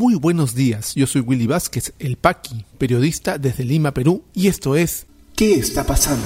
Muy 0.00 0.14
buenos 0.14 0.54
días, 0.54 0.94
yo 0.94 1.06
soy 1.06 1.20
Willy 1.20 1.46
Vázquez, 1.46 1.92
el 1.98 2.16
Paqui, 2.16 2.64
periodista 2.78 3.36
desde 3.36 3.64
Lima, 3.64 3.92
Perú, 3.92 4.24
y 4.32 4.48
esto 4.48 4.74
es 4.74 5.06
¿Qué 5.36 5.56
está 5.56 5.84
pasando? 5.84 6.24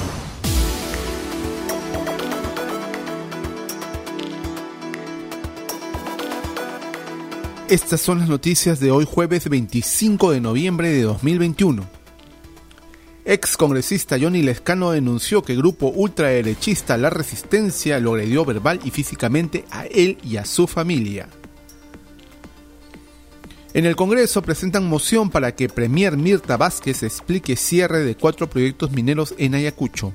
Estas 7.69 8.01
son 8.01 8.21
las 8.21 8.29
noticias 8.29 8.79
de 8.79 8.93
hoy 8.93 9.09
jueves 9.11 9.49
25 9.49 10.31
de 10.31 10.41
noviembre 10.41 10.91
de 10.91 11.03
2021. 11.03 11.85
Ex 13.25 13.57
congresista 13.57 14.17
Johnny 14.21 14.43
Lescano 14.43 14.93
denunció 14.93 15.43
que 15.43 15.57
grupo 15.57 15.89
ultraderechista 15.89 16.97
La 16.97 17.11
Resistencia 17.11 17.99
lo 17.99 18.13
agredió 18.13 18.45
verbal 18.45 18.79
y 18.85 18.93
físicamente 18.93 19.65
a 19.73 19.87
él 19.87 20.19
y 20.23 20.37
a 20.37 20.45
su 20.45 20.69
familia. 20.69 21.29
En 23.75 23.87
el 23.87 23.97
Congreso 23.97 24.41
presentan 24.41 24.89
moción 24.89 25.31
para 25.31 25.57
que 25.57 25.69
Premier 25.69 26.17
Mirta 26.17 26.57
Vázquez 26.57 27.03
explique 27.03 27.57
cierre 27.57 28.05
de 28.05 28.15
cuatro 28.15 28.49
proyectos 28.49 28.93
mineros 28.93 29.35
en 29.37 29.57
Ayacucho. 29.57 30.15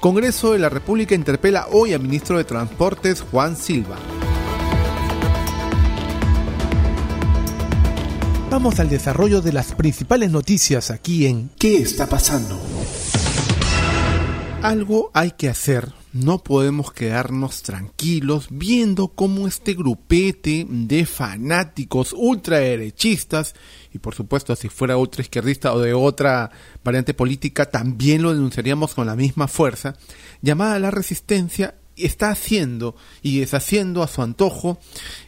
Congreso 0.00 0.54
de 0.54 0.58
la 0.58 0.70
República 0.70 1.14
interpela 1.14 1.66
hoy 1.70 1.92
al 1.92 2.00
ministro 2.00 2.38
de 2.38 2.44
Transportes 2.44 3.20
Juan 3.20 3.54
Silva. 3.54 3.98
Vamos 8.50 8.80
al 8.80 8.88
desarrollo 8.88 9.42
de 9.42 9.52
las 9.52 9.74
principales 9.74 10.30
noticias 10.30 10.90
aquí 10.90 11.26
en 11.26 11.50
¿Qué 11.58 11.76
está 11.76 12.06
pasando? 12.06 12.58
Algo 14.62 15.10
hay 15.12 15.32
que 15.32 15.50
hacer. 15.50 16.01
No 16.12 16.42
podemos 16.42 16.92
quedarnos 16.92 17.62
tranquilos 17.62 18.48
viendo 18.50 19.08
cómo 19.08 19.48
este 19.48 19.72
grupete 19.72 20.66
de 20.68 21.06
fanáticos 21.06 22.12
ultraderechistas, 22.14 23.54
y 23.94 23.98
por 23.98 24.14
supuesto 24.14 24.54
si 24.54 24.68
fuera 24.68 24.98
ultraizquierdista 24.98 25.72
o 25.72 25.80
de 25.80 25.94
otra 25.94 26.50
variante 26.84 27.14
política, 27.14 27.64
también 27.64 28.20
lo 28.20 28.34
denunciaríamos 28.34 28.92
con 28.92 29.06
la 29.06 29.16
misma 29.16 29.48
fuerza, 29.48 29.96
llamada 30.42 30.78
la 30.78 30.90
resistencia 30.90 31.76
está 31.96 32.30
haciendo 32.30 32.94
y 33.22 33.40
deshaciendo 33.40 34.02
a 34.02 34.08
su 34.08 34.22
antojo 34.22 34.78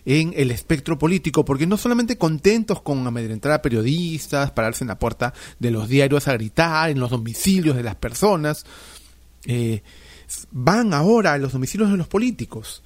en 0.05 0.35
el 0.37 0.51
espectro 0.51 0.99
político, 0.99 1.47
porque 1.47 1.67
no 1.67 1.79
solamente 1.79 2.19
contentos 2.19 2.83
con 2.83 3.07
amedrentar 3.07 3.53
a 3.53 3.63
periodistas, 3.63 4.51
pararse 4.51 4.85
en 4.85 4.89
la 4.89 4.99
puerta 4.99 5.33
de 5.59 5.71
los 5.71 5.89
diarios 5.89 6.29
a 6.29 6.35
gritar, 6.35 6.91
en 6.91 7.01
los 7.01 7.11
domicilios 7.11 7.77
de 7.77 7.83
las 7.83 7.97
personas, 7.97 8.65
eh, 9.47 9.83
van 10.51 10.95
ahora 10.95 11.33
a 11.33 11.39
los 11.39 11.53
domicilios 11.53 11.91
de 11.91 11.97
los 11.97 12.09
políticos. 12.09 12.83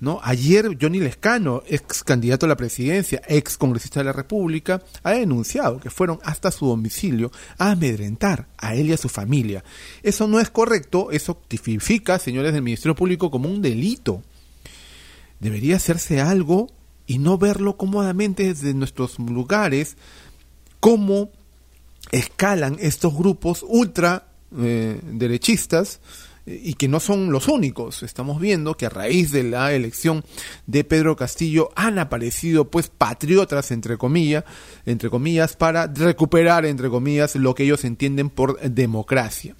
¿no? 0.00 0.18
Ayer 0.22 0.78
Johnny 0.80 0.98
Lescano, 0.98 1.62
ex 1.66 2.02
candidato 2.02 2.46
a 2.46 2.48
la 2.48 2.56
presidencia, 2.56 3.20
ex 3.28 3.56
congresista 3.56 4.00
de 4.00 4.04
la 4.04 4.12
República, 4.12 4.82
ha 5.02 5.12
denunciado 5.12 5.78
que 5.78 5.90
fueron 5.90 6.18
hasta 6.24 6.50
su 6.50 6.66
domicilio 6.66 7.30
a 7.58 7.72
amedrentar 7.72 8.46
a 8.56 8.74
él 8.74 8.88
y 8.88 8.92
a 8.92 8.96
su 8.96 9.08
familia. 9.08 9.62
Eso 10.02 10.26
no 10.26 10.40
es 10.40 10.50
correcto, 10.50 11.10
eso 11.10 11.40
tipifica, 11.46 12.18
señores 12.18 12.54
del 12.54 12.62
Ministerio 12.62 12.94
Público, 12.94 13.30
como 13.30 13.48
un 13.48 13.60
delito. 13.60 14.22
Debería 15.38 15.76
hacerse 15.76 16.20
algo 16.20 16.68
y 17.06 17.18
no 17.18 17.38
verlo 17.38 17.76
cómodamente 17.76 18.44
desde 18.44 18.72
nuestros 18.72 19.18
lugares, 19.18 19.96
cómo 20.80 21.30
escalan 22.10 22.78
estos 22.80 23.14
grupos 23.14 23.64
ultra 23.66 24.26
eh, 24.56 25.00
derechistas 25.04 26.00
y 26.62 26.74
que 26.74 26.88
no 26.88 27.00
son 27.00 27.32
los 27.32 27.48
únicos. 27.48 28.02
Estamos 28.02 28.40
viendo 28.40 28.76
que 28.76 28.86
a 28.86 28.90
raíz 28.90 29.30
de 29.30 29.42
la 29.44 29.72
elección 29.72 30.24
de 30.66 30.84
Pedro 30.84 31.16
Castillo 31.16 31.70
han 31.76 31.98
aparecido 31.98 32.70
pues 32.70 32.88
patriotas 32.88 33.70
entre 33.70 33.96
comillas, 33.98 34.44
entre 34.86 35.10
comillas 35.10 35.56
para 35.56 35.86
recuperar 35.86 36.66
entre 36.66 36.90
comillas 36.90 37.36
lo 37.36 37.54
que 37.54 37.64
ellos 37.64 37.84
entienden 37.84 38.30
por 38.30 38.60
democracia. 38.60 39.54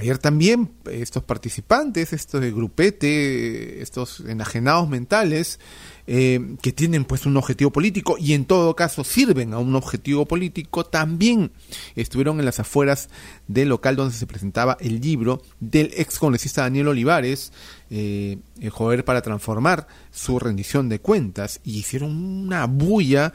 Ayer 0.00 0.16
también 0.16 0.72
estos 0.90 1.24
participantes, 1.24 2.14
estos 2.14 2.40
grupete, 2.54 3.82
estos 3.82 4.20
enajenados 4.20 4.88
mentales, 4.88 5.60
eh, 6.06 6.56
que 6.62 6.72
tienen 6.72 7.04
pues 7.04 7.26
un 7.26 7.36
objetivo 7.36 7.70
político 7.70 8.16
y 8.18 8.32
en 8.32 8.46
todo 8.46 8.74
caso 8.74 9.04
sirven 9.04 9.52
a 9.52 9.58
un 9.58 9.74
objetivo 9.74 10.24
político, 10.24 10.86
también 10.86 11.52
estuvieron 11.96 12.38
en 12.38 12.46
las 12.46 12.58
afueras 12.60 13.10
del 13.46 13.68
local 13.68 13.96
donde 13.96 14.14
se 14.14 14.26
presentaba 14.26 14.78
el 14.80 15.02
libro 15.02 15.42
del 15.60 15.92
ex 15.94 16.18
congresista 16.18 16.62
Daniel 16.62 16.88
Olivares, 16.88 17.52
eh, 17.90 18.38
El 18.58 18.70
Joder 18.70 19.04
para 19.04 19.20
transformar 19.20 19.86
su 20.10 20.38
rendición 20.38 20.88
de 20.88 21.00
cuentas, 21.00 21.60
y 21.62 21.76
hicieron 21.76 22.16
una 22.16 22.64
bulla 22.64 23.34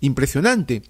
impresionante 0.00 0.82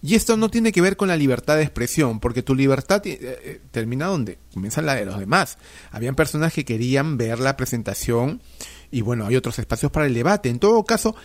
y 0.00 0.14
esto 0.14 0.36
no 0.36 0.48
tiene 0.48 0.70
que 0.70 0.80
ver 0.80 0.96
con 0.96 1.08
la 1.08 1.16
libertad 1.16 1.56
de 1.56 1.62
expresión, 1.62 2.20
porque 2.20 2.42
tu 2.42 2.54
libertad 2.54 3.04
eh, 3.06 3.18
eh, 3.20 3.60
termina 3.70 4.06
donde 4.06 4.38
comienza 4.54 4.80
la 4.80 4.94
de 4.94 5.04
los 5.04 5.18
demás. 5.18 5.58
Habían 5.90 6.14
personas 6.14 6.52
que 6.52 6.64
querían 6.64 7.16
ver 7.16 7.40
la 7.40 7.56
presentación 7.56 8.40
y 8.90 9.00
bueno, 9.00 9.26
hay 9.26 9.36
otros 9.36 9.58
espacios 9.58 9.90
para 9.90 10.06
el 10.06 10.14
debate. 10.14 10.48
En 10.50 10.60
todo 10.60 10.84
caso, 10.84 11.16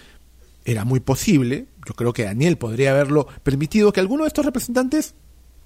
era 0.65 0.85
muy 0.85 0.99
posible, 1.01 1.67
yo 1.87 1.93
creo 1.93 2.13
que 2.13 2.23
Daniel 2.23 2.57
podría 2.57 2.91
haberlo 2.91 3.27
permitido, 3.43 3.93
que 3.93 3.99
alguno 3.99 4.23
de 4.23 4.29
estos 4.29 4.45
representantes 4.45 5.13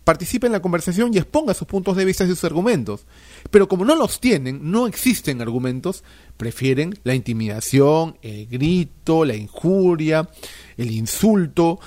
participe 0.04 0.48
en 0.48 0.54
la 0.54 0.62
conversación 0.62 1.14
y 1.14 1.18
exponga 1.18 1.54
sus 1.54 1.68
puntos 1.68 1.98
de 1.98 2.06
vista 2.06 2.24
y 2.24 2.28
sus 2.28 2.44
argumentos. 2.44 3.06
Pero 3.52 3.68
como 3.68 3.86
no 3.86 3.96
los 3.96 4.20
tienen, 4.20 4.72
no 4.72 4.88
existen 4.88 5.42
argumentos, 5.42 6.04
prefieren 6.38 6.98
la 7.04 7.14
intimidación, 7.14 8.18
el 8.22 8.48
grito, 8.48 9.26
la 9.26 9.36
injuria, 9.36 10.30
el 10.78 10.92
insulto, 10.92 11.80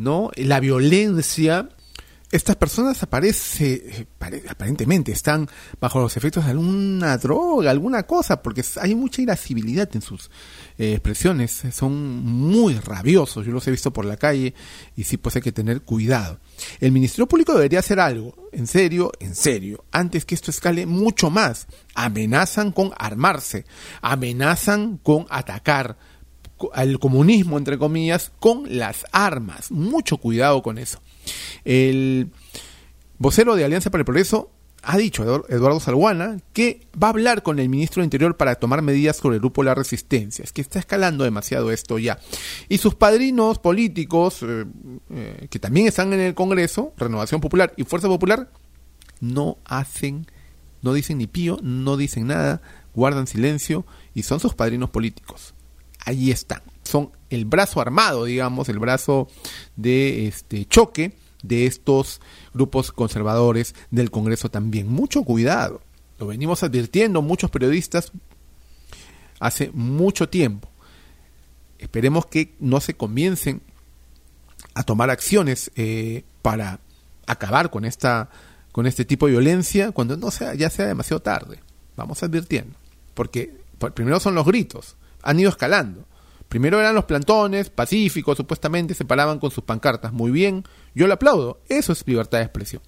¿no? 0.00 0.30
La 0.36 0.60
violencia. 0.60 1.68
Estas 2.32 2.54
personas 2.54 3.02
aparece, 3.02 4.06
aparentemente 4.48 5.10
están 5.10 5.48
bajo 5.80 5.98
los 5.98 6.16
efectos 6.16 6.44
de 6.44 6.52
alguna 6.52 7.18
droga, 7.18 7.72
alguna 7.72 8.04
cosa, 8.04 8.40
porque 8.40 8.64
hay 8.80 8.94
mucha 8.94 9.20
irascibilidad 9.20 9.90
en 9.94 10.00
sus 10.00 10.30
eh, 10.78 10.92
expresiones, 10.92 11.64
son 11.72 12.24
muy 12.24 12.74
rabiosos, 12.74 13.44
yo 13.44 13.50
los 13.50 13.66
he 13.66 13.72
visto 13.72 13.92
por 13.92 14.04
la 14.04 14.16
calle 14.16 14.54
y 14.94 15.02
sí 15.02 15.16
pues 15.16 15.34
hay 15.34 15.42
que 15.42 15.50
tener 15.50 15.82
cuidado. 15.82 16.38
El 16.78 16.92
Ministerio 16.92 17.26
Público 17.26 17.52
debería 17.52 17.80
hacer 17.80 17.98
algo, 17.98 18.48
en 18.52 18.68
serio, 18.68 19.10
en 19.18 19.34
serio, 19.34 19.84
antes 19.90 20.24
que 20.24 20.36
esto 20.36 20.52
escale 20.52 20.86
mucho 20.86 21.30
más. 21.30 21.66
Amenazan 21.96 22.70
con 22.70 22.92
armarse, 22.96 23.64
amenazan 24.02 24.98
con 24.98 25.26
atacar, 25.30 25.98
al 26.72 26.98
comunismo, 26.98 27.58
entre 27.58 27.78
comillas, 27.78 28.32
con 28.38 28.78
las 28.78 29.06
armas. 29.12 29.70
Mucho 29.70 30.18
cuidado 30.18 30.62
con 30.62 30.78
eso. 30.78 31.00
El 31.64 32.30
vocero 33.18 33.56
de 33.56 33.64
Alianza 33.64 33.90
para 33.90 34.00
el 34.00 34.06
Progreso 34.06 34.50
ha 34.82 34.96
dicho, 34.96 35.44
Eduardo 35.48 35.78
Salguana, 35.78 36.38
que 36.52 36.86
va 37.00 37.08
a 37.08 37.10
hablar 37.10 37.42
con 37.42 37.58
el 37.58 37.68
ministro 37.68 38.00
del 38.00 38.06
Interior 38.06 38.36
para 38.36 38.54
tomar 38.54 38.80
medidas 38.80 39.16
sobre 39.16 39.36
el 39.36 39.40
grupo 39.40 39.62
La 39.62 39.74
Resistencia. 39.74 40.42
Es 40.42 40.52
que 40.52 40.62
está 40.62 40.78
escalando 40.78 41.24
demasiado 41.24 41.70
esto 41.70 41.98
ya. 41.98 42.18
Y 42.68 42.78
sus 42.78 42.94
padrinos 42.94 43.58
políticos, 43.58 44.42
eh, 44.42 44.64
eh, 45.10 45.48
que 45.50 45.58
también 45.58 45.86
están 45.86 46.12
en 46.12 46.20
el 46.20 46.34
Congreso, 46.34 46.94
Renovación 46.96 47.40
Popular 47.40 47.74
y 47.76 47.84
Fuerza 47.84 48.08
Popular, 48.08 48.50
no 49.20 49.58
hacen, 49.66 50.26
no 50.80 50.94
dicen 50.94 51.18
ni 51.18 51.26
pío, 51.26 51.58
no 51.62 51.98
dicen 51.98 52.28
nada, 52.28 52.62
guardan 52.94 53.26
silencio 53.26 53.84
y 54.14 54.22
son 54.22 54.40
sus 54.40 54.54
padrinos 54.54 54.88
políticos 54.88 55.54
allí 56.04 56.30
están. 56.30 56.62
Son 56.84 57.10
el 57.30 57.44
brazo 57.44 57.80
armado, 57.80 58.24
digamos, 58.24 58.68
el 58.68 58.78
brazo 58.78 59.28
de 59.76 60.26
este 60.26 60.64
choque 60.66 61.12
de 61.42 61.66
estos 61.66 62.20
grupos 62.52 62.92
conservadores 62.92 63.74
del 63.90 64.10
Congreso 64.10 64.50
también. 64.50 64.88
Mucho 64.88 65.22
cuidado. 65.22 65.80
Lo 66.18 66.26
venimos 66.26 66.62
advirtiendo 66.62 67.22
muchos 67.22 67.50
periodistas 67.50 68.12
hace 69.38 69.70
mucho 69.72 70.28
tiempo. 70.28 70.68
Esperemos 71.78 72.26
que 72.26 72.54
no 72.60 72.80
se 72.80 72.94
comiencen 72.94 73.62
a 74.74 74.82
tomar 74.82 75.08
acciones 75.10 75.70
eh, 75.76 76.24
para 76.42 76.80
acabar 77.26 77.70
con 77.70 77.84
esta 77.84 78.28
con 78.72 78.86
este 78.86 79.04
tipo 79.04 79.26
de 79.26 79.32
violencia 79.32 79.90
cuando 79.90 80.16
no 80.16 80.30
sea 80.30 80.54
ya 80.54 80.68
sea 80.68 80.86
demasiado 80.86 81.20
tarde. 81.20 81.60
Vamos 81.96 82.22
advirtiendo, 82.22 82.76
porque 83.14 83.58
primero 83.94 84.20
son 84.20 84.34
los 84.34 84.46
gritos, 84.46 84.96
han 85.22 85.40
ido 85.40 85.50
escalando. 85.50 86.06
Primero 86.48 86.80
eran 86.80 86.96
los 86.96 87.04
plantones, 87.04 87.70
pacíficos, 87.70 88.36
supuestamente 88.36 88.94
se 88.94 89.04
paraban 89.04 89.38
con 89.38 89.50
sus 89.50 89.62
pancartas. 89.62 90.12
Muy 90.12 90.32
bien, 90.32 90.64
yo 90.94 91.06
lo 91.06 91.14
aplaudo, 91.14 91.60
eso 91.68 91.92
es 91.92 92.06
libertad 92.06 92.38
de 92.38 92.44
expresión. 92.44 92.82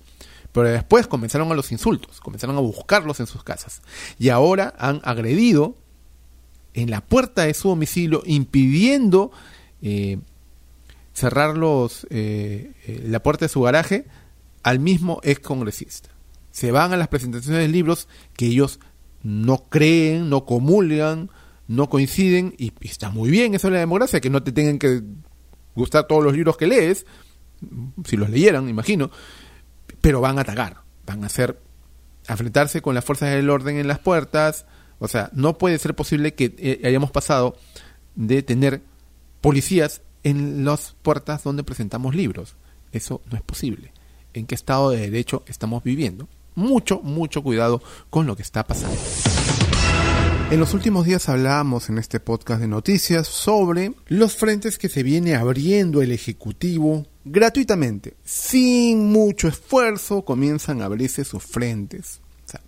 Pero 0.51 0.69
después 0.69 1.07
comenzaron 1.07 1.51
a 1.53 1.55
los 1.55 1.73
insultos, 1.73 2.21
comenzaron 2.21 2.57
a 2.57 2.61
buscarlos 2.61 3.21
en 3.21 3.27
sus 3.27 3.45
casas. 3.45 3.81
Y 4.19 4.31
ahora 4.31 4.75
han 4.79 5.01
agredido 5.05 5.77
en 6.75 6.91
la 6.91 7.03
puerta 7.03 7.45
de 7.45 7.55
su 7.55 7.69
domicilio, 7.69 8.23
impidiendo 8.27 9.31
eh, 9.81 10.19
cerrar 11.13 11.57
los, 11.57 12.07
eh, 12.11 12.73
eh, 12.87 13.05
la 13.07 13.23
puerta 13.23 13.45
de 13.45 13.49
su 13.49 13.63
garaje 13.63 14.07
al 14.63 14.79
mismo 14.81 15.21
ex 15.23 15.41
congresista. 15.41 16.11
Se 16.51 16.71
van 16.71 16.93
a 16.93 16.97
las 16.97 17.09
presentaciones 17.09 17.61
de 17.61 17.69
libros 17.69 18.09
que 18.37 18.47
ellos 18.47 18.81
no 19.23 19.65
creen, 19.69 20.29
no 20.29 20.45
comulgan, 20.45 21.31
no 21.69 21.89
coinciden 21.89 22.55
y, 22.59 22.73
está 22.83 23.11
muy 23.11 23.31
bien 23.31 23.55
eso 23.55 23.69
es 23.69 23.73
la 23.75 23.81
democracia, 23.81 24.21
que 24.21 24.31
no 24.31 24.43
te 24.43 24.53
tengan 24.53 24.79
que 24.79 25.03
gustar 25.75 26.07
todos 26.07 26.23
los 26.23 26.35
libros 26.35 26.57
que 26.57 26.67
lees, 26.67 27.07
si 28.05 28.17
los 28.17 28.29
leyeran, 28.29 28.69
imagino, 28.69 29.11
pero 30.01 30.21
van 30.21 30.39
a 30.39 30.43
atacar, 30.43 30.83
van 31.07 31.23
a 31.23 31.27
hacer, 31.27 31.61
enfrentarse 32.29 32.83
con 32.83 32.95
las 32.95 33.05
fuerzas 33.05 33.31
del 33.31 33.51
orden 33.51 33.77
en 33.77 33.89
las 33.89 33.99
puertas, 33.99 34.67
o 34.99 35.09
sea, 35.09 35.31
no 35.33 35.59
puede 35.59 35.79
ser 35.79 35.95
posible 35.95 36.35
que 36.35 36.55
eh, 36.59 36.81
hayamos 36.85 37.11
pasado 37.11 37.57
de 38.15 38.43
tener 38.43 38.83
policías 39.41 40.03
en 40.23 40.65
las 40.65 40.95
puertas 41.03 41.43
donde 41.43 41.65
presentamos 41.65 42.15
libros. 42.15 42.55
Eso 42.93 43.21
no 43.31 43.37
es 43.37 43.43
posible. 43.43 43.93
¿En 44.35 44.47
qué 44.47 44.55
estado 44.55 44.91
de 44.91 44.99
derecho 44.99 45.43
estamos 45.47 45.83
viviendo? 45.83 46.29
Mucho, 46.55 47.01
mucho 47.01 47.43
cuidado 47.43 47.83
con 48.11 48.27
lo 48.27 48.37
que 48.37 48.43
está 48.43 48.65
pasando. 48.65 48.97
En 50.53 50.61
los 50.61 50.75
últimos 50.75 51.07
días 51.07 51.31
hablábamos 51.31 51.89
en 51.89 51.97
este 51.97 52.21
podcast 52.21 52.61
de 52.61 52.69
noticias 52.69 53.27
sobre 53.27 53.95
los 54.09 54.37
frentes 54.37 54.77
que 54.77 54.91
se 54.91 55.03
viene 55.03 55.35
abriendo 55.35 56.03
el 56.03 56.13
Ejecutivo 56.13 57.07
gratuitamente, 57.25 58.19
sin 58.23 59.11
mucho 59.11 59.49
esfuerzo, 59.49 60.27
comienzan 60.27 60.83
a 60.83 60.85
abrirse 60.85 61.25
sus 61.25 61.43
frentes. 61.43 62.21
O 62.45 62.51
sea, 62.51 62.61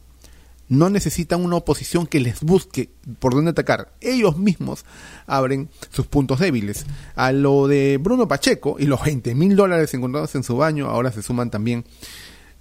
no 0.70 0.88
necesitan 0.88 1.44
una 1.44 1.56
oposición 1.56 2.06
que 2.06 2.20
les 2.20 2.40
busque 2.40 2.88
por 3.18 3.34
dónde 3.34 3.50
atacar. 3.50 3.92
Ellos 4.00 4.38
mismos 4.38 4.86
abren 5.26 5.68
sus 5.90 6.06
puntos 6.06 6.38
débiles. 6.38 6.86
A 7.16 7.32
lo 7.32 7.68
de 7.68 7.98
Bruno 8.00 8.26
Pacheco 8.26 8.76
y 8.78 8.86
los 8.86 9.04
20 9.04 9.34
mil 9.34 9.56
dólares 9.56 9.92
encontrados 9.92 10.34
en 10.36 10.42
su 10.42 10.56
baño, 10.56 10.86
ahora 10.86 11.12
se 11.12 11.22
suman 11.22 11.50
también 11.50 11.84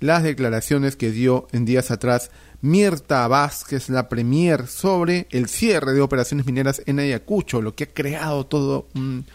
las 0.02 0.22
declaraciones 0.22 0.98
que 0.98 1.12
dio 1.12 1.48
en 1.54 1.64
días 1.64 1.90
atrás 1.92 2.30
Mirta 2.64 3.28
Vázquez, 3.28 3.90
la 3.90 4.08
premier, 4.08 4.68
sobre 4.68 5.28
el 5.32 5.50
cierre 5.50 5.92
de 5.92 6.00
operaciones 6.00 6.46
mineras 6.46 6.82
en 6.86 6.98
Ayacucho, 6.98 7.62
lo 7.62 7.76
que 7.76 7.84
ha 7.84 7.94
creado 7.94 8.46
todo 8.46 8.88
un 8.96 9.26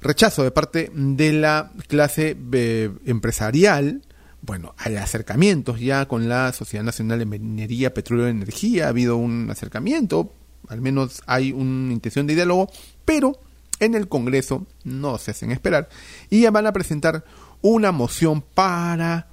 rechazo 0.00 0.42
de 0.42 0.50
parte 0.50 0.90
de 0.94 1.34
la 1.34 1.72
clase 1.88 2.34
eh, 2.52 2.90
empresarial. 3.04 4.00
Bueno, 4.40 4.74
hay 4.78 4.96
acercamientos 4.96 5.78
ya 5.78 6.08
con 6.08 6.26
la 6.26 6.54
Sociedad 6.54 6.82
Nacional 6.82 7.18
de 7.18 7.26
Minería, 7.26 7.92
Petróleo 7.92 8.28
y 8.28 8.30
Energía, 8.30 8.86
ha 8.86 8.88
habido 8.88 9.18
un 9.18 9.50
acercamiento, 9.50 10.32
al 10.68 10.80
menos 10.80 11.20
hay 11.26 11.52
una 11.52 11.92
intención 11.92 12.26
de 12.26 12.34
diálogo, 12.34 12.70
pero 13.04 13.38
en 13.78 13.94
el 13.94 14.08
Congreso 14.08 14.66
no 14.84 15.18
se 15.18 15.32
hacen 15.32 15.50
esperar 15.50 15.90
y 16.30 16.40
ya 16.40 16.50
van 16.50 16.66
a 16.66 16.72
presentar 16.72 17.26
una 17.60 17.92
moción 17.92 18.40
para 18.40 19.28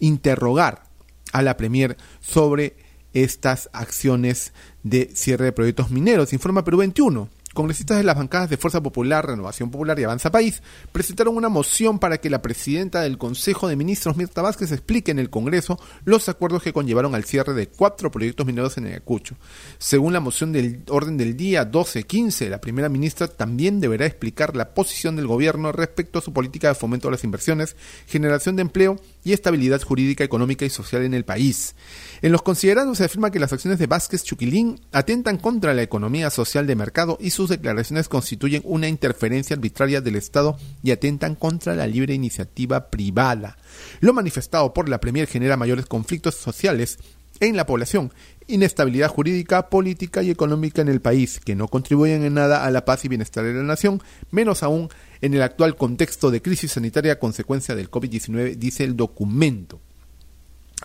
interrogar 0.00 0.90
a 1.32 1.42
la 1.42 1.56
Premier 1.56 1.96
sobre 2.20 2.76
estas 3.12 3.68
acciones 3.72 4.52
de 4.82 5.10
cierre 5.14 5.46
de 5.46 5.52
proyectos 5.52 5.90
mineros. 5.90 6.32
Informa 6.32 6.64
Perú 6.64 6.78
21. 6.78 7.28
Congresistas 7.52 7.98
de 7.98 8.04
las 8.04 8.16
bancadas 8.16 8.48
de 8.48 8.56
Fuerza 8.56 8.82
Popular, 8.82 9.26
Renovación 9.26 9.70
Popular 9.70 9.98
y 9.98 10.04
Avanza 10.04 10.30
País 10.30 10.62
presentaron 10.90 11.36
una 11.36 11.50
moción 11.50 11.98
para 11.98 12.18
que 12.18 12.30
la 12.30 12.40
presidenta 12.40 13.02
del 13.02 13.18
Consejo 13.18 13.68
de 13.68 13.76
Ministros, 13.76 14.16
Mirta 14.16 14.40
Vázquez, 14.40 14.72
explique 14.72 15.10
en 15.10 15.18
el 15.18 15.28
Congreso 15.28 15.78
los 16.04 16.28
acuerdos 16.28 16.62
que 16.62 16.72
conllevaron 16.72 17.14
al 17.14 17.24
cierre 17.24 17.52
de 17.52 17.68
cuatro 17.68 18.10
proyectos 18.10 18.46
mineros 18.46 18.78
en 18.78 18.86
Ayacucho. 18.86 19.36
Según 19.78 20.12
la 20.12 20.20
moción 20.20 20.52
del 20.52 20.82
orden 20.88 21.16
del 21.16 21.36
día 21.36 21.70
12-15, 21.70 22.48
la 22.48 22.60
primera 22.60 22.88
ministra 22.88 23.28
también 23.28 23.80
deberá 23.80 24.06
explicar 24.06 24.56
la 24.56 24.74
posición 24.74 25.16
del 25.16 25.26
gobierno 25.26 25.72
respecto 25.72 26.18
a 26.18 26.22
su 26.22 26.32
política 26.32 26.68
de 26.68 26.74
fomento 26.74 27.08
a 27.08 27.10
las 27.10 27.24
inversiones, 27.24 27.76
generación 28.06 28.56
de 28.56 28.62
empleo 28.62 28.98
y 29.24 29.32
estabilidad 29.32 29.82
jurídica, 29.82 30.24
económica 30.24 30.64
y 30.64 30.70
social 30.70 31.02
en 31.02 31.14
el 31.14 31.24
país. 31.24 31.74
En 32.22 32.32
los 32.32 32.42
considerados 32.42 32.98
se 32.98 33.04
afirma 33.04 33.30
que 33.30 33.40
las 33.40 33.52
acciones 33.52 33.78
de 33.78 33.86
Vázquez 33.86 34.24
Chuquilín 34.24 34.80
atentan 34.92 35.36
contra 35.36 35.74
la 35.74 35.82
economía 35.82 36.30
social 36.30 36.66
de 36.66 36.76
mercado 36.76 37.18
y 37.20 37.30
sus 37.42 37.50
declaraciones 37.50 38.08
constituyen 38.08 38.62
una 38.64 38.86
interferencia 38.86 39.56
arbitraria 39.56 40.00
del 40.00 40.14
Estado 40.14 40.56
y 40.80 40.92
atentan 40.92 41.34
contra 41.34 41.74
la 41.74 41.88
libre 41.88 42.14
iniciativa 42.14 42.88
privada. 42.88 43.56
Lo 43.98 44.12
manifestado 44.12 44.72
por 44.72 44.88
la 44.88 45.00
Premier 45.00 45.26
genera 45.26 45.56
mayores 45.56 45.86
conflictos 45.86 46.36
sociales 46.36 47.00
en 47.40 47.56
la 47.56 47.66
población, 47.66 48.12
inestabilidad 48.46 49.08
jurídica, 49.08 49.70
política 49.70 50.22
y 50.22 50.30
económica 50.30 50.82
en 50.82 50.88
el 50.88 51.00
país, 51.00 51.40
que 51.40 51.56
no 51.56 51.66
contribuyen 51.66 52.22
en 52.22 52.34
nada 52.34 52.64
a 52.64 52.70
la 52.70 52.84
paz 52.84 53.04
y 53.04 53.08
bienestar 53.08 53.42
de 53.42 53.54
la 53.54 53.64
nación, 53.64 54.00
menos 54.30 54.62
aún 54.62 54.88
en 55.20 55.34
el 55.34 55.42
actual 55.42 55.74
contexto 55.74 56.30
de 56.30 56.42
crisis 56.42 56.70
sanitaria 56.70 57.14
a 57.14 57.18
consecuencia 57.18 57.74
del 57.74 57.90
COVID-19, 57.90 58.54
dice 58.54 58.84
el 58.84 58.96
documento. 58.96 59.80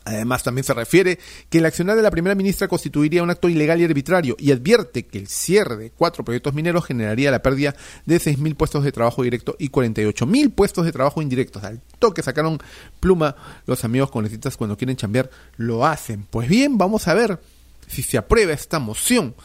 Además, 0.07 0.41
también 0.41 0.63
se 0.63 0.73
refiere 0.73 1.19
que 1.49 1.57
el 1.57 1.65
accionar 1.65 1.97
de 1.97 2.01
la 2.01 2.11
primera 2.11 2.33
ministra 2.33 2.69
constituiría 2.69 3.21
un 3.23 3.29
acto 3.29 3.49
ilegal 3.49 3.81
y 3.81 3.83
arbitrario 3.83 4.37
y 4.39 4.53
advierte 4.53 5.05
que 5.05 5.17
el 5.17 5.27
cierre 5.27 5.75
de 5.75 5.91
cuatro 5.91 6.23
proyectos 6.23 6.53
mineros 6.53 6.85
generaría 6.85 7.29
la 7.29 7.41
pérdida 7.41 7.75
de 8.05 8.15
6.000 8.15 8.55
puestos 8.55 8.85
de 8.85 8.93
trabajo 8.93 9.21
directo 9.23 9.57
y 9.59 9.69
48.000 9.69 10.53
puestos 10.53 10.85
de 10.85 10.93
trabajo 10.93 11.21
indirectos. 11.21 11.61
Al 11.65 11.81
toque 11.99 12.23
sacaron 12.23 12.57
pluma 13.01 13.35
los 13.65 13.83
amigos 13.83 14.09
congresistas 14.09 14.55
cuando 14.55 14.77
quieren 14.77 14.95
chambear, 14.95 15.29
lo 15.57 15.85
hacen. 15.85 16.25
Pues 16.29 16.47
bien, 16.47 16.77
vamos 16.77 17.09
a 17.09 17.13
ver 17.13 17.41
si 17.85 18.01
se 18.01 18.17
aprueba 18.17 18.53
esta 18.53 18.79
moción 18.79 19.35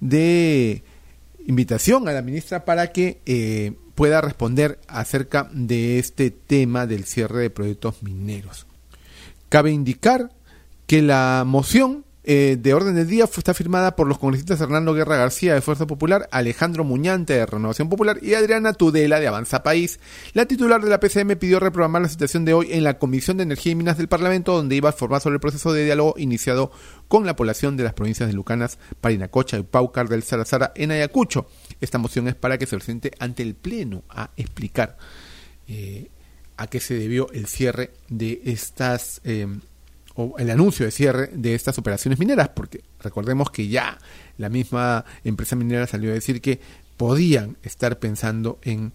de 0.00 0.82
invitación 1.46 2.08
a 2.08 2.12
la 2.12 2.22
ministra 2.22 2.64
para 2.64 2.90
que 2.90 3.20
eh, 3.26 3.74
pueda 3.94 4.22
responder 4.22 4.80
acerca 4.88 5.50
de 5.52 5.98
este 5.98 6.30
tema 6.30 6.86
del 6.86 7.04
cierre 7.04 7.40
de 7.40 7.50
proyectos 7.50 8.02
mineros. 8.02 8.66
Cabe 9.48 9.70
indicar 9.70 10.30
que 10.86 11.02
la 11.02 11.44
moción 11.46 12.04
eh, 12.26 12.56
de 12.58 12.72
orden 12.72 12.94
del 12.94 13.06
día 13.06 13.24
está 13.24 13.52
firmada 13.52 13.96
por 13.96 14.08
los 14.08 14.18
congresistas 14.18 14.58
Hernando 14.58 14.94
Guerra 14.94 15.18
García 15.18 15.52
de 15.52 15.60
Fuerza 15.60 15.86
Popular, 15.86 16.26
Alejandro 16.32 16.82
Muñante 16.82 17.34
de 17.34 17.44
Renovación 17.44 17.90
Popular 17.90 18.18
y 18.22 18.32
Adriana 18.32 18.72
Tudela 18.72 19.20
de 19.20 19.28
Avanza 19.28 19.62
País. 19.62 20.00
La 20.32 20.46
titular 20.46 20.82
de 20.82 20.88
la 20.88 21.00
PCM 21.00 21.36
pidió 21.36 21.60
reprogramar 21.60 22.00
la 22.00 22.08
situación 22.08 22.46
de 22.46 22.54
hoy 22.54 22.72
en 22.72 22.82
la 22.82 22.98
Comisión 22.98 23.36
de 23.36 23.42
Energía 23.42 23.72
y 23.72 23.74
Minas 23.74 23.98
del 23.98 24.08
Parlamento, 24.08 24.56
donde 24.56 24.74
iba 24.74 24.88
a 24.88 24.92
formar 24.92 25.20
sobre 25.20 25.34
el 25.34 25.40
proceso 25.40 25.74
de 25.74 25.84
diálogo 25.84 26.14
iniciado 26.16 26.72
con 27.08 27.26
la 27.26 27.36
población 27.36 27.76
de 27.76 27.84
las 27.84 27.92
provincias 27.92 28.26
de 28.26 28.34
Lucanas, 28.34 28.78
Parinacocha 29.02 29.58
y 29.58 29.62
Paucar 29.62 30.08
del 30.08 30.22
Sarazara 30.22 30.72
en 30.76 30.92
Ayacucho. 30.92 31.46
Esta 31.82 31.98
moción 31.98 32.26
es 32.28 32.34
para 32.34 32.56
que 32.56 32.64
se 32.64 32.76
presente 32.76 33.10
ante 33.18 33.42
el 33.42 33.54
Pleno 33.54 34.02
a 34.08 34.30
explicar 34.38 34.96
eh, 35.68 36.08
a 36.56 36.66
qué 36.66 36.80
se 36.80 36.94
debió 36.94 37.30
el 37.32 37.46
cierre 37.46 37.92
de 38.08 38.40
estas 38.44 39.20
eh, 39.24 39.46
o 40.14 40.36
el 40.38 40.50
anuncio 40.50 40.86
de 40.86 40.92
cierre 40.92 41.30
de 41.32 41.54
estas 41.54 41.78
operaciones 41.78 42.18
mineras, 42.18 42.50
porque 42.50 42.82
recordemos 43.00 43.50
que 43.50 43.68
ya 43.68 43.98
la 44.38 44.48
misma 44.48 45.04
empresa 45.24 45.56
minera 45.56 45.86
salió 45.86 46.10
a 46.10 46.14
decir 46.14 46.40
que 46.40 46.60
podían 46.96 47.56
estar 47.62 47.98
pensando 47.98 48.58
en 48.62 48.92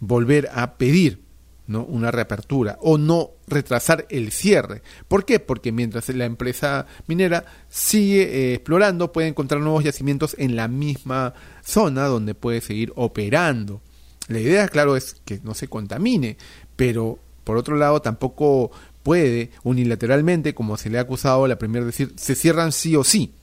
volver 0.00 0.48
a 0.52 0.74
pedir 0.74 1.20
¿no? 1.66 1.84
una 1.84 2.10
reapertura 2.10 2.78
o 2.80 2.98
no 2.98 3.30
retrasar 3.46 4.06
el 4.10 4.32
cierre. 4.32 4.82
¿Por 5.08 5.24
qué? 5.24 5.40
Porque 5.40 5.72
mientras 5.72 6.08
la 6.10 6.24
empresa 6.24 6.86
minera 7.06 7.44
sigue 7.68 8.22
eh, 8.22 8.54
explorando, 8.54 9.12
puede 9.12 9.28
encontrar 9.28 9.60
nuevos 9.60 9.84
yacimientos 9.84 10.34
en 10.38 10.56
la 10.56 10.68
misma 10.68 11.34
zona 11.64 12.06
donde 12.06 12.34
puede 12.34 12.60
seguir 12.60 12.92
operando. 12.96 13.80
La 14.28 14.40
idea, 14.40 14.66
claro, 14.66 14.96
es 14.96 15.14
que 15.24 15.40
no 15.44 15.54
se 15.54 15.68
contamine, 15.68 16.36
pero 16.76 17.18
por 17.44 17.56
otro 17.56 17.76
lado 17.76 18.00
tampoco 18.00 18.70
puede 19.02 19.50
unilateralmente, 19.62 20.54
como 20.54 20.76
se 20.76 20.90
le 20.90 20.98
ha 20.98 21.02
acusado 21.02 21.46
la 21.46 21.58
primera 21.58 21.84
decir, 21.84 22.12
se 22.16 22.34
cierran 22.34 22.72
sí 22.72 22.96
o 22.96 23.04
sí. 23.04 23.34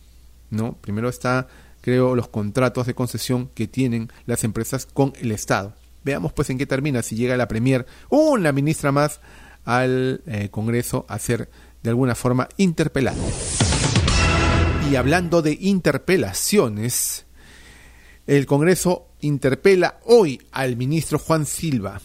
¿no? 0.49 0.73
Primero 0.81 1.09
está, 1.09 1.47
creo, 1.81 2.15
los 2.15 2.29
contratos 2.29 2.87
de 2.87 2.93
concesión 2.93 3.49
que 3.53 3.67
tienen 3.67 4.09
las 4.25 4.43
empresas 4.43 4.85
con 4.85 5.13
el 5.19 5.31
Estado. 5.31 5.73
Veamos 6.03 6.33
pues 6.33 6.49
en 6.49 6.57
qué 6.57 6.65
termina 6.65 7.01
si 7.01 7.15
llega 7.15 7.37
la 7.37 7.47
Premier, 7.47 7.85
una 8.09 8.51
ministra 8.51 8.91
más 8.91 9.19
al 9.65 10.21
eh, 10.25 10.49
Congreso 10.49 11.05
a 11.07 11.17
ser 11.19 11.49
de 11.81 11.89
alguna 11.89 12.15
forma 12.15 12.49
interpelada. 12.57 13.17
Y 14.89 14.95
hablando 14.95 15.41
de 15.41 15.57
interpelaciones, 15.59 17.25
el 18.27 18.45
Congreso 18.45 19.07
interpela 19.21 19.99
hoy 20.05 20.41
al 20.51 20.75
ministro 20.75 21.19
Juan 21.19 21.45
Silva 21.45 22.01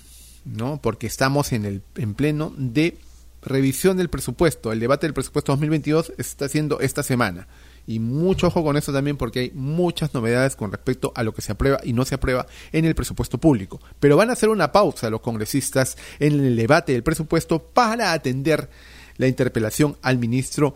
¿no? 0.56 0.80
Porque 0.80 1.06
estamos 1.06 1.52
en 1.52 1.64
el 1.64 1.82
en 1.96 2.14
pleno 2.14 2.52
de 2.56 2.98
revisión 3.42 3.96
del 3.96 4.10
presupuesto. 4.10 4.72
El 4.72 4.80
debate 4.80 5.06
del 5.06 5.14
presupuesto 5.14 5.52
2022 5.52 6.12
está 6.18 6.46
haciendo 6.46 6.80
esta 6.80 7.02
semana. 7.02 7.48
Y 7.86 8.00
mucho 8.00 8.48
ojo 8.48 8.62
con 8.62 8.76
eso 8.76 8.92
también 8.92 9.16
porque 9.16 9.40
hay 9.40 9.50
muchas 9.54 10.12
novedades 10.12 10.56
con 10.56 10.70
respecto 10.70 11.12
a 11.14 11.22
lo 11.22 11.32
que 11.32 11.40
se 11.40 11.52
aprueba 11.52 11.80
y 11.82 11.94
no 11.94 12.04
se 12.04 12.16
aprueba 12.16 12.46
en 12.72 12.84
el 12.84 12.94
presupuesto 12.94 13.38
público. 13.38 13.80
Pero 13.98 14.16
van 14.16 14.28
a 14.28 14.34
hacer 14.34 14.50
una 14.50 14.72
pausa 14.72 15.08
los 15.08 15.22
congresistas 15.22 15.96
en 16.18 16.34
el 16.34 16.56
debate 16.56 16.92
del 16.92 17.02
presupuesto 17.02 17.62
para 17.62 18.12
atender 18.12 18.68
la 19.16 19.26
interpelación 19.26 19.96
al 20.02 20.18
ministro 20.18 20.74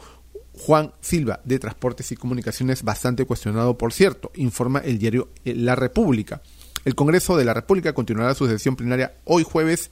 Juan 0.54 0.92
Silva 1.00 1.40
de 1.44 1.58
Transportes 1.58 2.12
y 2.12 2.16
Comunicaciones, 2.16 2.82
bastante 2.82 3.24
cuestionado 3.24 3.76
por 3.76 3.92
cierto, 3.92 4.30
informa 4.34 4.80
el 4.80 4.98
diario 4.98 5.28
La 5.44 5.74
República. 5.74 6.42
El 6.84 6.94
Congreso 6.94 7.36
de 7.36 7.44
la 7.44 7.54
República 7.54 7.92
continuará 7.92 8.34
su 8.34 8.46
sesión 8.48 8.76
plenaria 8.76 9.14
hoy 9.24 9.44
jueves 9.44 9.90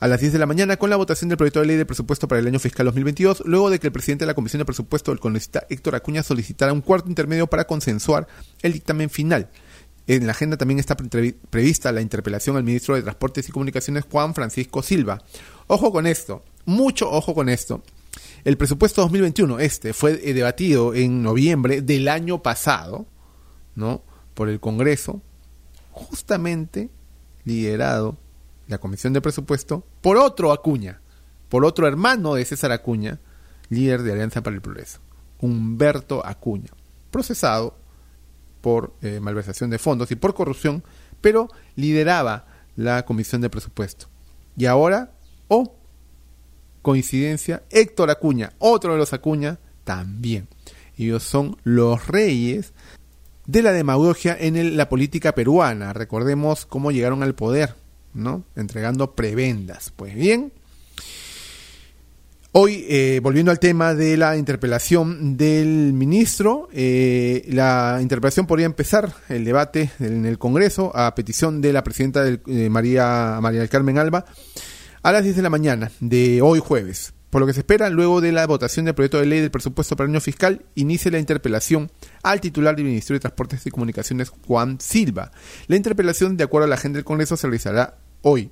a 0.00 0.06
las 0.06 0.20
10 0.20 0.32
de 0.32 0.38
la 0.38 0.46
mañana 0.46 0.76
con 0.76 0.90
la 0.90 0.96
votación 0.96 1.28
del 1.28 1.38
proyecto 1.38 1.60
de 1.60 1.66
ley 1.66 1.76
de 1.76 1.86
presupuesto 1.86 2.28
para 2.28 2.40
el 2.40 2.46
año 2.46 2.58
fiscal 2.58 2.86
2022, 2.86 3.42
luego 3.46 3.70
de 3.70 3.80
que 3.80 3.88
el 3.88 3.92
presidente 3.92 4.24
de 4.24 4.28
la 4.28 4.34
Comisión 4.34 4.58
de 4.58 4.64
Presupuesto, 4.64 5.10
el 5.10 5.20
congresista 5.20 5.66
Héctor 5.68 5.94
Acuña, 5.94 6.22
solicitara 6.22 6.72
un 6.72 6.82
cuarto 6.82 7.08
intermedio 7.08 7.46
para 7.46 7.66
consensuar 7.66 8.28
el 8.62 8.74
dictamen 8.74 9.10
final. 9.10 9.48
En 10.06 10.26
la 10.26 10.32
agenda 10.32 10.56
también 10.56 10.78
está 10.78 10.96
prevista 10.96 11.92
la 11.92 12.00
interpelación 12.00 12.56
al 12.56 12.64
ministro 12.64 12.94
de 12.94 13.02
Transportes 13.02 13.48
y 13.48 13.52
Comunicaciones, 13.52 14.04
Juan 14.10 14.34
Francisco 14.34 14.82
Silva. 14.82 15.22
Ojo 15.66 15.92
con 15.92 16.06
esto, 16.06 16.44
mucho 16.64 17.10
ojo 17.10 17.34
con 17.34 17.48
esto. 17.48 17.82
El 18.44 18.56
presupuesto 18.56 19.02
2021, 19.02 19.58
este, 19.58 19.92
fue 19.92 20.20
eh, 20.22 20.32
debatido 20.32 20.94
en 20.94 21.22
noviembre 21.22 21.82
del 21.82 22.08
año 22.08 22.42
pasado, 22.42 23.06
¿no? 23.74 24.02
Por 24.34 24.48
el 24.48 24.60
Congreso, 24.60 25.20
justamente 25.98 26.90
liderado 27.44 28.16
la 28.66 28.78
Comisión 28.78 29.12
de 29.12 29.20
Presupuesto 29.20 29.84
por 30.00 30.16
otro 30.16 30.52
Acuña, 30.52 31.00
por 31.48 31.64
otro 31.64 31.86
hermano 31.86 32.34
de 32.34 32.44
César 32.44 32.72
Acuña, 32.72 33.20
líder 33.68 34.02
de 34.02 34.12
Alianza 34.12 34.42
para 34.42 34.54
el 34.54 34.62
Progreso, 34.62 35.00
Humberto 35.40 36.24
Acuña, 36.24 36.70
procesado 37.10 37.76
por 38.60 38.94
eh, 39.02 39.20
malversación 39.20 39.70
de 39.70 39.78
fondos 39.78 40.10
y 40.10 40.16
por 40.16 40.34
corrupción, 40.34 40.84
pero 41.20 41.48
lideraba 41.76 42.46
la 42.76 43.04
Comisión 43.04 43.40
de 43.40 43.50
Presupuesto. 43.50 44.06
Y 44.56 44.66
ahora, 44.66 45.12
oh, 45.48 45.76
coincidencia, 46.82 47.62
Héctor 47.70 48.10
Acuña, 48.10 48.52
otro 48.58 48.92
de 48.92 48.98
los 48.98 49.12
Acuña, 49.12 49.58
también. 49.84 50.48
Ellos 50.96 51.22
son 51.22 51.56
los 51.62 52.08
reyes 52.08 52.72
de 53.48 53.62
la 53.62 53.72
demagogia 53.72 54.36
en 54.38 54.76
la 54.76 54.88
política 54.88 55.34
peruana. 55.34 55.94
Recordemos 55.94 56.66
cómo 56.66 56.92
llegaron 56.92 57.22
al 57.22 57.34
poder, 57.34 57.74
¿no? 58.12 58.44
Entregando 58.54 59.14
prebendas. 59.14 59.90
Pues 59.96 60.14
bien, 60.14 60.52
Hoy, 62.52 62.86
eh, 62.88 63.20
volviendo 63.22 63.52
al 63.52 63.60
tema 63.60 63.94
de 63.94 64.16
la 64.16 64.36
interpelación 64.36 65.36
del 65.36 65.92
ministro, 65.92 66.68
eh, 66.72 67.44
la 67.48 67.98
interpelación 68.00 68.46
podría 68.46 68.64
empezar 68.64 69.12
el 69.28 69.44
debate 69.44 69.90
en 70.00 70.24
el 70.24 70.38
Congreso 70.38 70.90
a 70.96 71.14
petición 71.14 71.60
de 71.60 71.74
la 71.74 71.84
presidenta 71.84 72.26
eh, 72.26 72.68
María, 72.70 73.38
María 73.42 73.60
del 73.60 73.68
Carmen 73.68 73.98
Alba 73.98 74.24
a 75.02 75.12
las 75.12 75.24
10 75.24 75.36
de 75.36 75.42
la 75.42 75.50
mañana 75.50 75.92
de 76.00 76.40
hoy 76.40 76.58
jueves. 76.58 77.12
Por 77.28 77.42
lo 77.42 77.46
que 77.46 77.52
se 77.52 77.60
espera, 77.60 77.90
luego 77.90 78.22
de 78.22 78.32
la 78.32 78.46
votación 78.46 78.86
del 78.86 78.94
proyecto 78.94 79.20
de 79.20 79.26
ley 79.26 79.40
del 79.40 79.50
presupuesto 79.50 79.94
para 79.94 80.06
el 80.06 80.14
año 80.14 80.20
fiscal, 80.22 80.64
inicie 80.74 81.10
la 81.10 81.18
interpelación 81.18 81.90
al 82.22 82.40
titular 82.40 82.76
del 82.76 82.84
Ministerio 82.84 83.16
de 83.16 83.22
Transportes 83.22 83.66
y 83.66 83.70
Comunicaciones, 83.70 84.30
Juan 84.46 84.80
Silva. 84.80 85.30
La 85.66 85.76
interpelación, 85.76 86.36
de 86.36 86.44
acuerdo 86.44 86.66
a 86.66 86.68
la 86.68 86.76
agenda 86.76 86.96
del 86.96 87.04
Congreso, 87.04 87.36
se 87.36 87.46
realizará 87.46 87.98
hoy, 88.22 88.50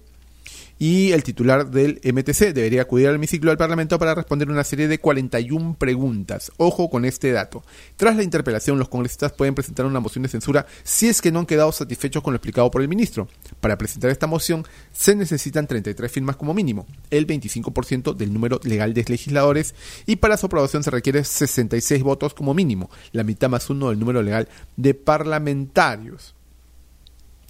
y 0.78 1.12
el 1.12 1.22
titular 1.22 1.70
del 1.70 2.00
MTC 2.04 2.52
debería 2.52 2.82
acudir 2.82 3.08
al 3.08 3.14
hemiciclo 3.14 3.50
del 3.50 3.58
Parlamento 3.58 3.98
para 3.98 4.14
responder 4.14 4.50
una 4.50 4.64
serie 4.64 4.88
de 4.88 4.98
41 4.98 5.76
preguntas. 5.78 6.52
Ojo 6.58 6.90
con 6.90 7.04
este 7.04 7.32
dato. 7.32 7.64
Tras 7.96 8.16
la 8.16 8.22
interpelación, 8.22 8.78
los 8.78 8.88
congresistas 8.88 9.32
pueden 9.32 9.54
presentar 9.54 9.86
una 9.86 10.00
moción 10.00 10.22
de 10.22 10.28
censura 10.28 10.66
si 10.82 11.08
es 11.08 11.22
que 11.22 11.32
no 11.32 11.40
han 11.40 11.46
quedado 11.46 11.72
satisfechos 11.72 12.22
con 12.22 12.32
lo 12.32 12.36
explicado 12.36 12.70
por 12.70 12.82
el 12.82 12.88
ministro. 12.88 13.28
Para 13.60 13.78
presentar 13.78 14.10
esta 14.10 14.26
moción 14.26 14.64
se 14.92 15.14
necesitan 15.14 15.66
33 15.66 16.10
firmas 16.12 16.36
como 16.36 16.54
mínimo, 16.54 16.86
el 17.10 17.26
25% 17.26 18.14
del 18.14 18.32
número 18.32 18.60
legal 18.64 18.92
de 18.92 19.04
legisladores, 19.06 19.74
y 20.04 20.16
para 20.16 20.36
su 20.36 20.46
aprobación 20.46 20.82
se 20.82 20.90
requiere 20.90 21.24
66 21.24 22.02
votos 22.02 22.34
como 22.34 22.54
mínimo, 22.54 22.90
la 23.12 23.24
mitad 23.24 23.48
más 23.48 23.70
uno 23.70 23.90
del 23.90 23.98
número 23.98 24.22
legal 24.22 24.48
de 24.76 24.94
parlamentarios. 24.94 26.35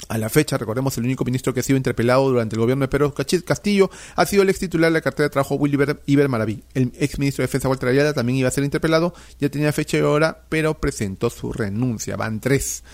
A 0.08 0.18
la 0.18 0.28
fecha, 0.28 0.56
recordemos, 0.56 0.96
el 0.98 1.04
único 1.04 1.24
ministro 1.24 1.52
que 1.52 1.60
ha 1.60 1.62
sido 1.62 1.76
interpelado 1.76 2.28
durante 2.28 2.54
el 2.54 2.60
gobierno 2.60 2.84
de 2.84 2.88
Pedro 2.88 3.12
Castillo 3.12 3.90
ha 4.14 4.24
sido 4.26 4.42
el 4.42 4.50
ex 4.50 4.60
titular 4.60 4.90
de 4.90 4.94
la 4.94 5.00
cartera 5.00 5.24
de 5.24 5.30
trabajo 5.30 5.56
Willy 5.56 5.78
Iber 6.06 6.28
Maraví. 6.28 6.62
El 6.74 6.92
ex 6.98 7.18
ministro 7.18 7.42
de 7.42 7.48
Defensa 7.48 7.68
Walter 7.68 7.88
Ayala 7.88 8.12
también 8.12 8.38
iba 8.38 8.48
a 8.48 8.52
ser 8.52 8.62
interpelado, 8.62 9.14
ya 9.40 9.48
tenía 9.48 9.72
fecha 9.72 9.98
y 9.98 10.02
hora, 10.02 10.44
pero 10.48 10.78
presentó 10.78 11.28
su 11.28 11.52
renuncia. 11.52 12.16
Van 12.16 12.40
tres. 12.40 12.84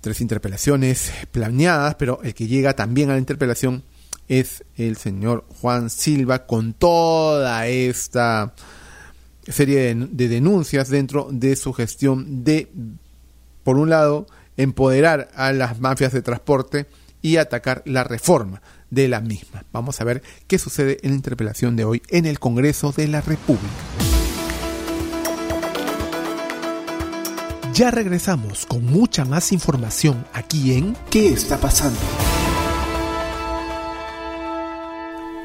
Tres 0.00 0.20
interpelaciones 0.20 1.12
planeadas, 1.30 1.94
pero 1.94 2.20
el 2.24 2.34
que 2.34 2.48
llega 2.48 2.74
también 2.74 3.10
a 3.10 3.12
la 3.12 3.20
interpelación 3.20 3.84
es 4.28 4.64
el 4.76 4.96
señor 4.96 5.44
Juan 5.60 5.90
Silva 5.90 6.46
con 6.46 6.72
toda 6.72 7.68
esta 7.68 8.54
serie 9.46 9.94
de 9.94 10.28
denuncias 10.28 10.88
dentro 10.88 11.28
de 11.30 11.54
su 11.54 11.72
gestión 11.72 12.42
de, 12.42 12.68
por 13.62 13.76
un 13.76 13.90
lado, 13.90 14.26
empoderar 14.56 15.28
a 15.34 15.52
las 15.52 15.80
mafias 15.80 16.12
de 16.12 16.22
transporte 16.22 16.86
y 17.22 17.36
atacar 17.36 17.82
la 17.86 18.04
reforma 18.04 18.62
de 18.90 19.08
la 19.08 19.20
misma. 19.20 19.64
Vamos 19.72 20.00
a 20.00 20.04
ver 20.04 20.22
qué 20.46 20.58
sucede 20.58 20.98
en 21.02 21.10
la 21.10 21.16
interpelación 21.16 21.76
de 21.76 21.84
hoy 21.84 22.02
en 22.08 22.26
el 22.26 22.38
Congreso 22.38 22.92
de 22.92 23.08
la 23.08 23.20
República. 23.20 23.68
Ya 27.72 27.90
regresamos 27.90 28.66
con 28.66 28.84
mucha 28.84 29.24
más 29.24 29.50
información 29.50 30.26
aquí 30.34 30.74
en 30.74 30.94
¿Qué 31.10 31.28
está 31.28 31.56
pasando? 31.56 31.98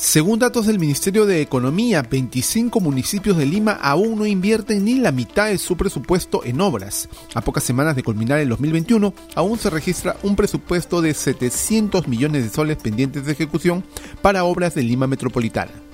Según 0.00 0.38
datos 0.38 0.66
del 0.66 0.78
Ministerio 0.78 1.26
de 1.26 1.42
Economía, 1.42 2.00
25 2.00 2.80
municipios 2.80 3.36
de 3.36 3.44
Lima 3.44 3.72
aún 3.72 4.18
no 4.18 4.24
invierten 4.24 4.82
ni 4.82 4.94
la 4.94 5.12
mitad 5.12 5.48
de 5.48 5.58
su 5.58 5.76
presupuesto 5.76 6.42
en 6.42 6.62
obras. 6.62 7.06
A 7.34 7.42
pocas 7.42 7.64
semanas 7.64 7.96
de 7.96 8.02
culminar 8.02 8.38
el 8.38 8.48
2021, 8.48 9.12
aún 9.34 9.58
se 9.58 9.68
registra 9.68 10.16
un 10.22 10.36
presupuesto 10.36 11.02
de 11.02 11.12
700 11.12 12.08
millones 12.08 12.44
de 12.44 12.48
soles 12.48 12.78
pendientes 12.78 13.26
de 13.26 13.32
ejecución 13.32 13.84
para 14.22 14.44
obras 14.44 14.74
de 14.74 14.84
Lima 14.84 15.06
Metropolitana. 15.06 15.89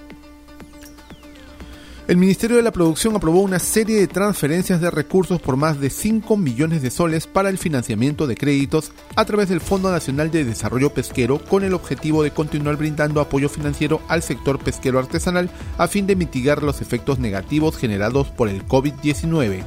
El 2.09 2.19
Ministerio 2.19 2.57
de 2.57 2.63
la 2.63 2.71
Producción 2.71 3.17
aprobó 3.17 3.41
una 3.41 3.59
serie 3.59 3.99
de 3.99 4.07
transferencias 4.07 4.81
de 4.81 4.93
recursos 4.93 5.41
por 5.41 5.57
más 5.57 5.81
de 5.81 5.91
5 5.91 6.37
millones 6.37 6.81
de 6.81 6.93
soles 6.93 7.27
para 7.27 7.49
el 7.49 7.59
financiamiento 7.59 8.29
de 8.29 8.37
créditos 8.37 8.93
a 9.17 9.25
través 9.25 9.49
del 9.49 9.61
Fondo 9.61 9.91
Nacional 9.91 10.31
de 10.31 10.45
Desarrollo 10.45 10.91
Pesquero 10.91 11.41
con 11.41 11.65
el 11.65 11.75
objetivo 11.75 12.23
de 12.23 12.31
continuar 12.31 12.77
brindando 12.77 13.21
apoyo 13.21 13.49
financiero 13.49 14.03
al 14.07 14.23
sector 14.23 14.61
pesquero 14.61 15.01
artesanal 15.01 15.51
a 15.79 15.89
fin 15.89 16.07
de 16.07 16.15
mitigar 16.15 16.63
los 16.63 16.81
efectos 16.81 17.19
negativos 17.19 17.77
generados 17.77 18.29
por 18.29 18.49
el 18.49 18.65
COVID-19. 18.69 19.65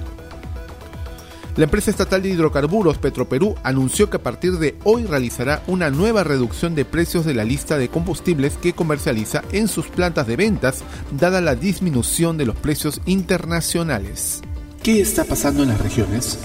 La 1.55 1.65
empresa 1.65 1.91
estatal 1.91 2.21
de 2.21 2.29
hidrocarburos 2.29 2.97
Petroperú 2.97 3.55
anunció 3.63 4.09
que 4.09 4.17
a 4.17 4.23
partir 4.23 4.53
de 4.59 4.77
hoy 4.83 5.05
realizará 5.05 5.63
una 5.67 5.89
nueva 5.89 6.23
reducción 6.23 6.75
de 6.75 6.85
precios 6.85 7.25
de 7.25 7.33
la 7.33 7.43
lista 7.43 7.77
de 7.77 7.89
combustibles 7.89 8.57
que 8.57 8.73
comercializa 8.73 9.43
en 9.51 9.67
sus 9.67 9.87
plantas 9.87 10.27
de 10.27 10.35
ventas, 10.35 10.83
dada 11.11 11.41
la 11.41 11.55
disminución 11.55 12.37
de 12.37 12.45
los 12.45 12.55
precios 12.55 13.01
internacionales. 13.05 14.41
¿Qué 14.83 15.01
está 15.01 15.25
pasando 15.25 15.63
en 15.63 15.69
las 15.69 15.81
regiones? 15.81 16.39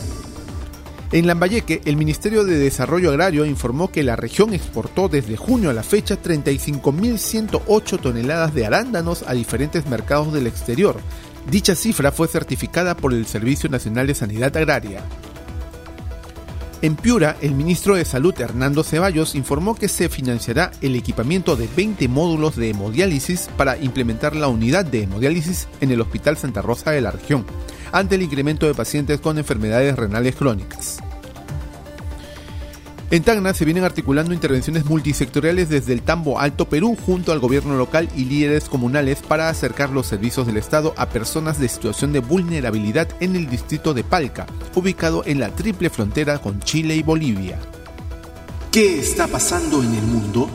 En 1.13 1.29
Lambayeque, 1.29 1.81
el 1.85 1.97
Ministerio 1.97 2.43
de 2.43 2.59
Desarrollo 2.59 3.11
Agrario 3.11 3.47
informó 3.47 3.93
que 3.93 4.03
la 4.03 4.17
región 4.17 4.53
exportó 4.53 5.09
desde 5.09 5.37
junio 5.37 5.71
a 5.71 5.73
la 5.73 5.85
fecha 5.85 6.21
35.108 6.21 8.01
toneladas 8.01 8.53
de 8.53 8.67
arándanos 8.67 9.23
a 9.25 9.33
diferentes 9.33 9.87
mercados 9.87 10.33
del 10.33 10.49
exterior, 10.49 10.97
Dicha 11.51 11.75
cifra 11.75 12.11
fue 12.11 12.27
certificada 12.29 12.97
por 12.97 13.13
el 13.13 13.27
Servicio 13.27 13.69
Nacional 13.69 14.07
de 14.07 14.15
Sanidad 14.15 14.57
Agraria. 14.57 15.03
En 16.83 16.97
Piura, 16.97 17.37
el 17.41 17.55
ministro 17.55 17.95
de 17.95 18.05
Salud 18.05 18.39
Hernando 18.39 18.83
Ceballos 18.83 19.35
informó 19.35 19.75
que 19.75 19.89
se 19.89 20.09
financiará 20.09 20.71
el 20.83 20.97
equipamiento 20.97 21.57
de 21.57 21.67
20 21.75 22.09
módulos 22.09 22.57
de 22.57 22.71
hemodiálisis 22.71 23.49
para 23.57 23.79
implementar 23.79 24.37
la 24.37 24.49
unidad 24.49 24.85
de 24.85 25.05
hemodiálisis 25.05 25.69
en 25.81 25.93
el 25.93 26.01
Hospital 26.01 26.37
Santa 26.37 26.61
Rosa 26.61 26.91
de 26.91 27.01
la 27.01 27.11
región, 27.11 27.47
ante 27.93 28.17
el 28.17 28.23
incremento 28.23 28.67
de 28.67 28.75
pacientes 28.75 29.21
con 29.21 29.39
enfermedades 29.39 29.97
renales 29.97 30.37
crónicas. 30.37 31.04
En 33.11 33.23
Tacna 33.23 33.53
se 33.55 33.65
vienen 33.65 33.85
articulando 33.85 34.33
intervenciones 34.33 34.87
multisectoriales 34.87 35.69
desde 35.69 35.93
el 35.93 36.03
Tambo 36.03 36.41
Alto 36.41 36.69
Perú 36.69 36.97
junto 37.05 37.33
al 37.33 37.39
gobierno 37.39 37.77
local 37.77 38.09
y 38.17 38.25
líderes 38.25 38.69
comunales 38.69 39.21
para 39.21 39.49
acercar 39.49 39.91
los 39.91 40.07
servicios 40.07 40.47
del 40.47 40.57
Estado 40.57 40.95
a 40.97 41.09
personas 41.11 41.61
de 41.61 41.69
situación 41.69 42.13
de 42.13 42.21
vulnerabilidad 42.21 43.09
en 43.21 43.37
el 43.37 43.49
distrito 43.49 43.95
de 43.95 44.05
Palca, 44.05 44.47
ubicado 44.75 45.23
en 45.27 45.39
la 45.39 45.51
triple 45.51 45.91
frontera 45.91 46.39
con 46.39 46.61
Chile 46.61 46.97
y 46.97 47.03
Bolivia. 47.03 47.59
¿Qué 48.73 48.99
está 48.99 49.29
pasando 49.29 49.83
en 49.83 49.95
el 49.95 50.03
mundo? 50.03 50.49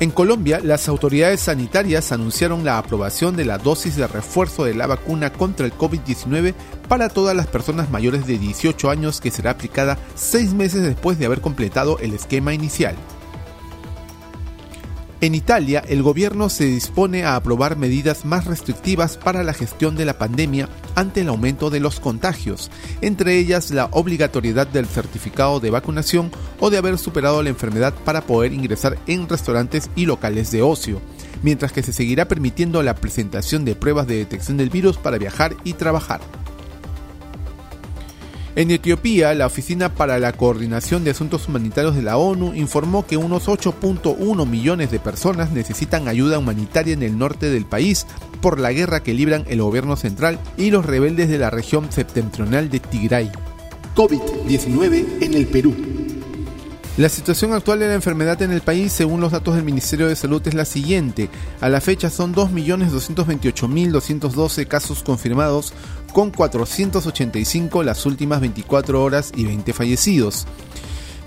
En 0.00 0.10
Colombia, 0.10 0.60
las 0.64 0.88
autoridades 0.88 1.40
sanitarias 1.40 2.10
anunciaron 2.10 2.64
la 2.64 2.78
aprobación 2.78 3.36
de 3.36 3.44
la 3.44 3.58
dosis 3.58 3.96
de 3.96 4.06
refuerzo 4.06 4.64
de 4.64 4.72
la 4.72 4.86
vacuna 4.86 5.30
contra 5.30 5.66
el 5.66 5.74
COVID-19 5.74 6.54
para 6.88 7.10
todas 7.10 7.36
las 7.36 7.46
personas 7.46 7.90
mayores 7.90 8.26
de 8.26 8.38
18 8.38 8.88
años 8.88 9.20
que 9.20 9.30
será 9.30 9.50
aplicada 9.50 9.98
seis 10.14 10.54
meses 10.54 10.82
después 10.82 11.18
de 11.18 11.26
haber 11.26 11.42
completado 11.42 11.98
el 11.98 12.14
esquema 12.14 12.54
inicial. 12.54 12.96
En 15.22 15.34
Italia, 15.34 15.84
el 15.86 16.02
gobierno 16.02 16.48
se 16.48 16.64
dispone 16.64 17.24
a 17.24 17.36
aprobar 17.36 17.76
medidas 17.76 18.24
más 18.24 18.46
restrictivas 18.46 19.18
para 19.18 19.44
la 19.44 19.52
gestión 19.52 19.94
de 19.94 20.06
la 20.06 20.16
pandemia 20.16 20.70
ante 20.94 21.20
el 21.20 21.28
aumento 21.28 21.68
de 21.68 21.78
los 21.78 22.00
contagios, 22.00 22.70
entre 23.02 23.36
ellas 23.36 23.70
la 23.70 23.90
obligatoriedad 23.92 24.66
del 24.66 24.86
certificado 24.86 25.60
de 25.60 25.68
vacunación 25.68 26.30
o 26.58 26.70
de 26.70 26.78
haber 26.78 26.96
superado 26.96 27.42
la 27.42 27.50
enfermedad 27.50 27.92
para 28.06 28.22
poder 28.22 28.54
ingresar 28.54 28.96
en 29.06 29.28
restaurantes 29.28 29.90
y 29.94 30.06
locales 30.06 30.52
de 30.52 30.62
ocio, 30.62 31.02
mientras 31.42 31.72
que 31.72 31.82
se 31.82 31.92
seguirá 31.92 32.26
permitiendo 32.26 32.82
la 32.82 32.94
presentación 32.94 33.66
de 33.66 33.74
pruebas 33.74 34.06
de 34.06 34.16
detección 34.16 34.56
del 34.56 34.70
virus 34.70 34.96
para 34.96 35.18
viajar 35.18 35.54
y 35.64 35.74
trabajar. 35.74 36.22
En 38.56 38.70
Etiopía, 38.72 39.32
la 39.34 39.46
Oficina 39.46 39.94
para 39.94 40.18
la 40.18 40.32
Coordinación 40.32 41.04
de 41.04 41.12
Asuntos 41.12 41.46
Humanitarios 41.46 41.94
de 41.94 42.02
la 42.02 42.16
ONU 42.16 42.52
informó 42.54 43.06
que 43.06 43.16
unos 43.16 43.46
8.1 43.46 44.46
millones 44.46 44.90
de 44.90 44.98
personas 44.98 45.52
necesitan 45.52 46.08
ayuda 46.08 46.38
humanitaria 46.38 46.94
en 46.94 47.04
el 47.04 47.16
norte 47.16 47.48
del 47.48 47.64
país 47.64 48.06
por 48.40 48.58
la 48.58 48.72
guerra 48.72 49.04
que 49.04 49.14
libran 49.14 49.44
el 49.48 49.62
gobierno 49.62 49.94
central 49.94 50.40
y 50.56 50.72
los 50.72 50.84
rebeldes 50.84 51.28
de 51.28 51.38
la 51.38 51.50
región 51.50 51.92
septentrional 51.92 52.70
de 52.70 52.80
Tigray. 52.80 53.30
COVID-19 53.94 55.22
en 55.22 55.34
el 55.34 55.46
Perú. 55.46 55.89
La 57.00 57.08
situación 57.08 57.52
actual 57.54 57.78
de 57.78 57.88
la 57.88 57.94
enfermedad 57.94 58.42
en 58.42 58.52
el 58.52 58.60
país, 58.60 58.92
según 58.92 59.22
los 59.22 59.32
datos 59.32 59.54
del 59.54 59.64
Ministerio 59.64 60.06
de 60.06 60.14
Salud, 60.14 60.46
es 60.46 60.52
la 60.52 60.66
siguiente. 60.66 61.30
A 61.62 61.70
la 61.70 61.80
fecha 61.80 62.10
son 62.10 62.34
2.228.212 62.34 64.66
casos 64.66 65.02
confirmados, 65.02 65.72
con 66.12 66.30
485 66.30 67.84
las 67.84 68.04
últimas 68.04 68.42
24 68.42 69.02
horas 69.02 69.32
y 69.34 69.46
20 69.46 69.72
fallecidos. 69.72 70.46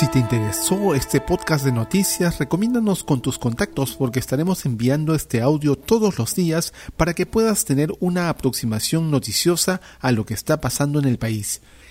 Si 0.00 0.08
te 0.08 0.18
interesó 0.18 0.94
este 0.94 1.20
podcast 1.20 1.62
de 1.62 1.72
noticias, 1.72 2.38
recomiéndanos 2.38 3.04
con 3.04 3.20
tus 3.20 3.38
contactos 3.38 3.96
porque 3.96 4.18
estaremos 4.18 4.64
enviando 4.64 5.14
este 5.14 5.42
audio 5.42 5.76
todos 5.76 6.18
los 6.18 6.34
días 6.34 6.72
para 6.96 7.12
que 7.12 7.26
puedas 7.26 7.66
tener 7.66 7.92
una 8.00 8.30
aproximación 8.30 9.10
noticiosa 9.10 9.82
a 10.00 10.12
lo 10.12 10.24
que 10.24 10.32
está 10.32 10.60
pasando 10.60 11.00
en 11.00 11.04
el 11.04 11.18
país. 11.18 11.60